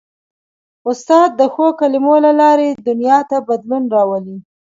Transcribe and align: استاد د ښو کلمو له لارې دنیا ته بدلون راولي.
استاد 0.89 1.29
د 1.39 1.41
ښو 1.53 1.67
کلمو 1.79 2.15
له 2.25 2.31
لارې 2.41 2.67
دنیا 2.87 3.19
ته 3.29 3.37
بدلون 3.47 3.83
راولي. 3.95 4.37